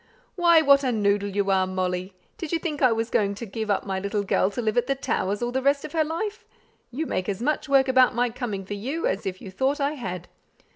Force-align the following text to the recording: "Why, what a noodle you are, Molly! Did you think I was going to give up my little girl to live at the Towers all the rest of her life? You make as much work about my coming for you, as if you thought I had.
"Why, 0.35 0.63
what 0.63 0.83
a 0.83 0.91
noodle 0.91 1.29
you 1.29 1.51
are, 1.51 1.67
Molly! 1.67 2.15
Did 2.39 2.51
you 2.51 2.57
think 2.57 2.81
I 2.81 2.91
was 2.91 3.11
going 3.11 3.35
to 3.35 3.45
give 3.45 3.69
up 3.69 3.85
my 3.85 3.99
little 3.99 4.23
girl 4.23 4.49
to 4.49 4.59
live 4.59 4.75
at 4.75 4.87
the 4.87 4.95
Towers 4.95 5.43
all 5.43 5.51
the 5.51 5.61
rest 5.61 5.85
of 5.85 5.91
her 5.91 6.03
life? 6.03 6.43
You 6.89 7.05
make 7.05 7.29
as 7.29 7.39
much 7.39 7.69
work 7.69 7.87
about 7.87 8.15
my 8.15 8.31
coming 8.31 8.65
for 8.65 8.73
you, 8.73 9.05
as 9.05 9.27
if 9.27 9.43
you 9.43 9.51
thought 9.51 9.79
I 9.79 9.91
had. 9.91 10.27